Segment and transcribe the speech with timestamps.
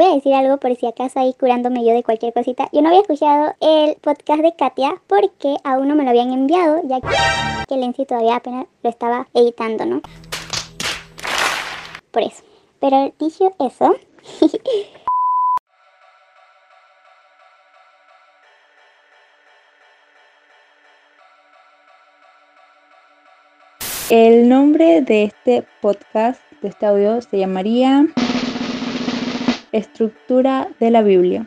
[0.00, 2.70] voy a decir algo por si acaso ahí curándome yo de cualquier cosita.
[2.72, 6.80] Yo no había escuchado el podcast de Katia porque aún no me lo habían enviado,
[6.84, 7.00] ya
[7.68, 10.00] que Lenzi todavía apenas lo estaba editando, ¿no?
[12.10, 12.42] Por eso.
[12.80, 13.94] Pero dicho eso,
[24.08, 28.06] El nombre de este podcast, de este audio, se llamaría
[29.72, 31.46] Estructura de la Biblia.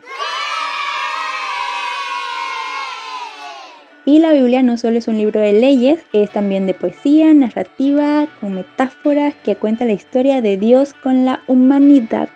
[4.06, 8.26] Y la Biblia no solo es un libro de leyes, es también de poesía, narrativa,
[8.40, 12.28] con metáforas que cuenta la historia de Dios con la humanidad.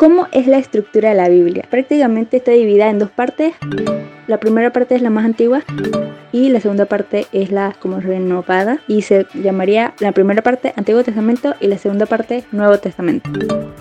[0.00, 1.66] ¿Cómo es la estructura de la Biblia?
[1.68, 3.52] Prácticamente está dividida en dos partes.
[4.28, 5.62] La primera parte es la más antigua
[6.32, 11.04] y la segunda parte es la como renovada y se llamaría la primera parte Antiguo
[11.04, 13.28] Testamento y la segunda parte Nuevo Testamento.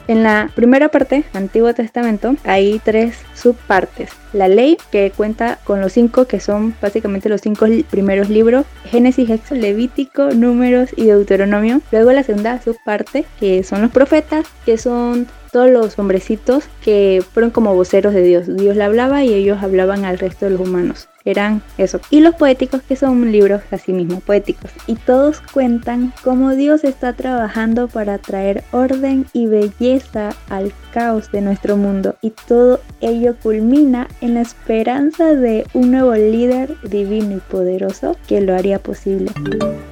[0.09, 4.09] En la primera parte, Antiguo Testamento, hay tres subpartes.
[4.33, 9.29] La ley, que cuenta con los cinco, que son básicamente los cinco primeros libros, Génesis,
[9.29, 11.79] Éxodo, Levítico, Números y Deuteronomio.
[11.93, 17.51] Luego la segunda subparte, que son los profetas, que son todos los hombrecitos que fueron
[17.51, 18.45] como voceros de Dios.
[18.47, 21.99] Dios le hablaba y ellos hablaban al resto de los humanos eran eso.
[22.09, 24.71] Y los poéticos, que son libros así mismo, poéticos.
[24.87, 31.41] Y todos cuentan cómo Dios está trabajando para traer orden y belleza al caos de
[31.41, 32.15] nuestro mundo.
[32.21, 38.41] Y todo ello culmina en la esperanza de un nuevo líder divino y poderoso que
[38.41, 39.31] lo haría posible.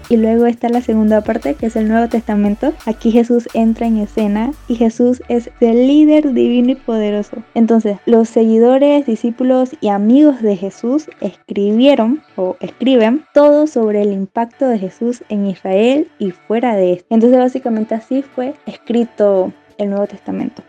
[0.10, 2.74] Y luego está la segunda parte, que es el Nuevo Testamento.
[2.86, 7.38] Aquí Jesús entra en escena y Jesús es el líder divino y poderoso.
[7.56, 14.68] Entonces, los seguidores, discípulos y amigos de Jesús escribieron o escriben todo sobre el impacto
[14.68, 17.14] de Jesús en Israel y fuera de este.
[17.14, 20.64] Entonces básicamente así fue escrito el Nuevo Testamento.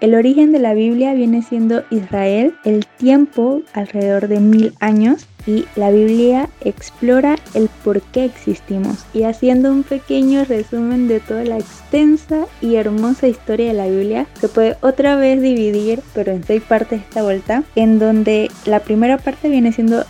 [0.00, 5.64] El origen de la Biblia viene siendo Israel, el tiempo alrededor de mil años y
[5.74, 9.04] la Biblia explora el por qué existimos.
[9.12, 14.26] Y haciendo un pequeño resumen de toda la extensa y hermosa historia de la Biblia,
[14.40, 19.18] se puede otra vez dividir, pero en seis partes esta vuelta, en donde la primera
[19.18, 20.04] parte viene siendo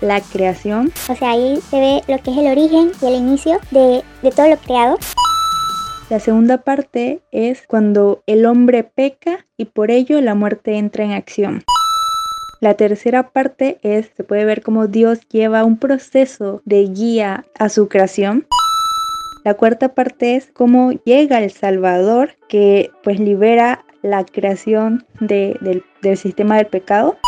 [0.00, 0.92] la creación.
[1.08, 4.30] O sea, ahí se ve lo que es el origen y el inicio de, de
[4.32, 4.98] todo lo creado.
[6.10, 11.12] La segunda parte es cuando el hombre peca y por ello la muerte entra en
[11.12, 11.62] acción.
[12.60, 17.68] La tercera parte es, se puede ver cómo Dios lleva un proceso de guía a
[17.68, 18.48] su creación.
[19.44, 26.16] La cuarta parte es cómo llega el Salvador que pues libera la creación del, del
[26.16, 27.18] sistema del pecado.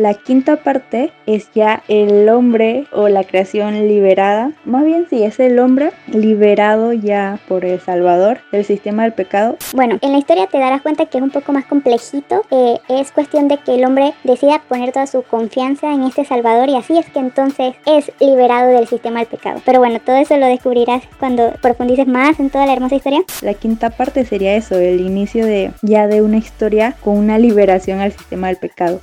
[0.00, 4.52] La quinta parte es ya el hombre o la creación liberada.
[4.64, 9.58] Más bien sí, es el hombre liberado ya por el Salvador del sistema del pecado.
[9.74, 12.40] Bueno, en la historia te darás cuenta que es un poco más complejito.
[12.88, 16.76] es cuestión de que el hombre decida poner toda su confianza en este Salvador y
[16.76, 19.60] así es que entonces es liberado del sistema del pecado.
[19.66, 23.20] Pero bueno, todo eso lo descubrirás cuando profundices más en toda la hermosa historia.
[23.42, 28.00] La quinta parte sería eso, el inicio de ya de una historia con una liberación
[28.00, 29.02] al sistema del pecado.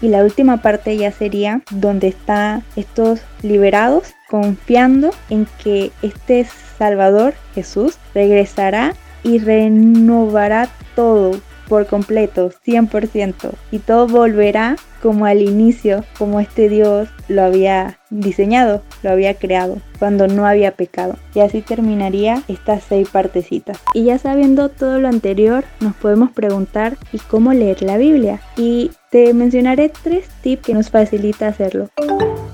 [0.00, 6.46] Y la última parte ya sería donde están estos liberados confiando en que este
[6.78, 13.52] Salvador Jesús regresará y renovará todo por completo, 100%.
[13.70, 19.76] Y todo volverá como al inicio, como este Dios lo había diseñado, lo había creado,
[19.98, 21.18] cuando no había pecado.
[21.34, 23.78] Y así terminaría estas seis partecitas.
[23.92, 28.40] Y ya sabiendo todo lo anterior, nos podemos preguntar ¿y cómo leer la Biblia?
[28.56, 31.90] Y te mencionaré tres tips que nos facilita hacerlo.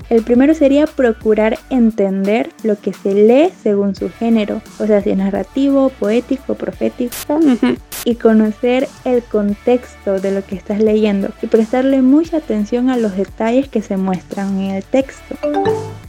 [0.09, 5.11] El primero sería procurar entender lo que se lee según su género, o sea, si
[5.11, 7.39] es narrativo, poético, profético,
[8.03, 13.15] y conocer el contexto de lo que estás leyendo y prestarle mucha atención a los
[13.15, 15.35] detalles que se muestran en el texto.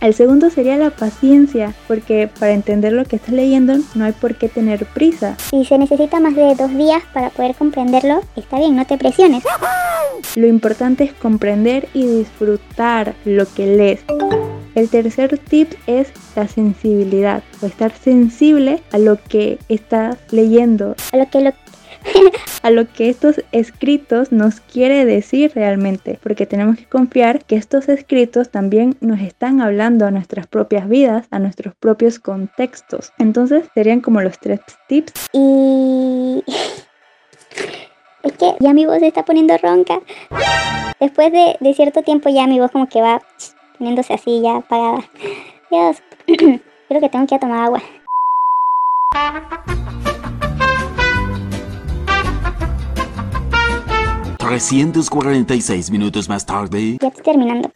[0.00, 4.34] El segundo sería la paciencia, porque para entender lo que estás leyendo no hay por
[4.34, 5.36] qué tener prisa.
[5.50, 9.44] Si se necesita más de dos días para poder comprenderlo, está bien, no te presiones.
[10.34, 14.00] Lo importante es comprender y disfrutar lo que lees.
[14.74, 20.96] El tercer tip es la sensibilidad, o estar sensible a lo que estás leyendo.
[21.12, 21.52] A lo que lo
[22.62, 27.88] a lo que estos escritos nos quiere decir realmente, porque tenemos que confiar que estos
[27.88, 33.12] escritos también nos están hablando a nuestras propias vidas, a nuestros propios contextos.
[33.18, 35.12] Entonces serían como los tres tips.
[35.32, 36.42] Y
[38.22, 40.00] es que ya mi voz se está poniendo ronca.
[41.00, 43.20] Después de, de cierto tiempo ya mi voz como que va
[43.78, 45.02] poniéndose así ya apagada.
[45.70, 45.96] Dios,
[46.88, 47.82] creo que tengo que ir a tomar agua.
[54.52, 56.98] 346 minutos más tarde.
[57.00, 57.72] Ya estoy terminando.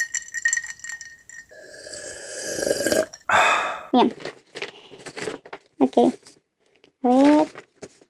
[3.94, 4.12] Bien.
[5.78, 6.12] Ok.
[7.02, 7.46] A ver.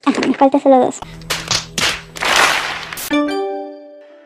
[0.05, 0.99] Ah, me falta solo dos.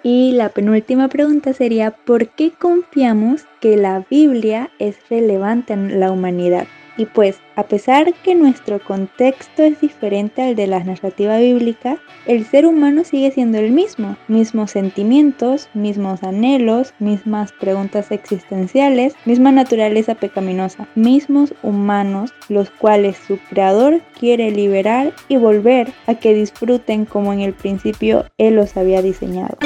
[0.02, 6.12] Y la penúltima pregunta sería, ¿por qué confiamos que la Biblia es relevante en la
[6.12, 6.66] humanidad?
[6.98, 12.46] Y pues, a pesar que nuestro contexto es diferente al de la narrativa bíblica, el
[12.46, 20.16] ser humano sigue siendo el mismo, mismos sentimientos, mismos anhelos, mismas preguntas existenciales, misma naturaleza
[20.16, 27.32] pecaminosa, mismos humanos, los cuales su creador quiere liberar y volver a que disfruten como
[27.32, 29.58] en el principio Él los había diseñado.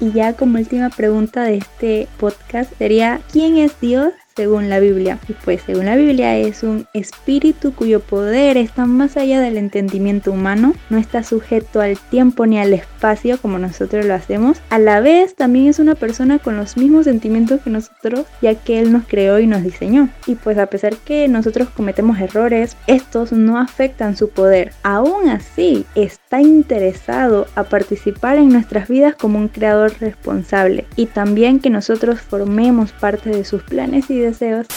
[0.00, 4.12] Y ya como última pregunta de este podcast sería, ¿quién es Dios?
[4.40, 5.18] Según la Biblia.
[5.28, 10.32] Y pues según la Biblia es un espíritu cuyo poder está más allá del entendimiento
[10.32, 14.62] humano, no está sujeto al tiempo ni al espacio como nosotros lo hacemos.
[14.70, 18.80] A la vez también es una persona con los mismos sentimientos que nosotros, ya que
[18.80, 20.08] Él nos creó y nos diseñó.
[20.26, 24.72] Y pues a pesar que nosotros cometemos errores, estos no afectan su poder.
[24.84, 31.60] Aún así, está interesado a participar en nuestras vidas como un creador responsable y también
[31.60, 34.29] que nosotros formemos parte de sus planes y de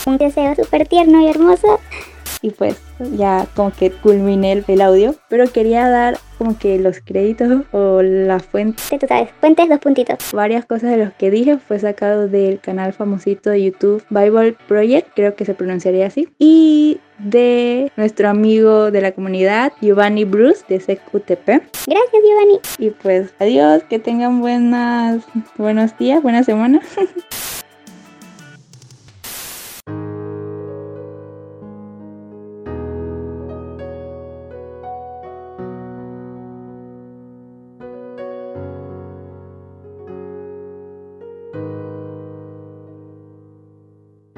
[0.06, 1.80] un deseo súper tierno y hermoso.
[2.42, 2.78] Y pues
[3.16, 8.40] ya como que culminé el, audio, pero quería dar como que los créditos o la
[8.40, 8.84] fuente.
[9.00, 10.18] Tú sabes, fuentes dos puntitos.
[10.34, 15.10] Varias cosas de los que dije fue sacado del canal famosito de YouTube Bible Project,
[15.16, 20.82] creo que se pronunciaría así, y de nuestro amigo de la comunidad Giovanni Bruce de
[20.82, 21.46] SecUTP.
[21.46, 22.60] Gracias Giovanni.
[22.78, 25.24] Y pues adiós, que tengan buenas
[25.58, 26.82] buenos días, buena semana.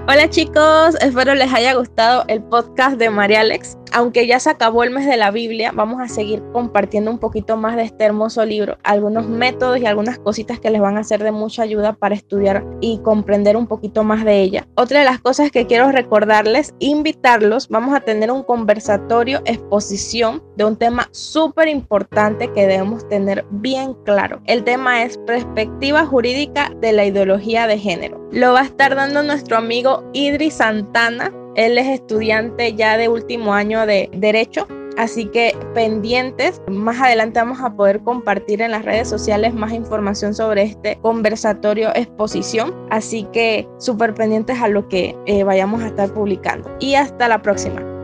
[0.08, 3.76] Hola chicos, espero les haya gustado el podcast de María Alex.
[3.98, 7.56] Aunque ya se acabó el mes de la Biblia, vamos a seguir compartiendo un poquito
[7.56, 11.24] más de este hermoso libro, algunos métodos y algunas cositas que les van a ser
[11.24, 14.68] de mucha ayuda para estudiar y comprender un poquito más de ella.
[14.76, 20.66] Otra de las cosas que quiero recordarles, invitarlos, vamos a tener un conversatorio, exposición de
[20.66, 24.42] un tema súper importante que debemos tener bien claro.
[24.46, 28.28] El tema es perspectiva jurídica de la ideología de género.
[28.34, 33.54] Lo va a estar dando nuestro amigo Idris Santana él es estudiante ya de último
[33.54, 34.68] año de Derecho.
[34.98, 40.34] Así que pendientes, más adelante vamos a poder compartir en las redes sociales más información
[40.34, 42.74] sobre este conversatorio exposición.
[42.92, 46.74] Así que súper pendientes a lo que eh, vayamos a estar publicando.
[46.80, 47.95] Y hasta la próxima.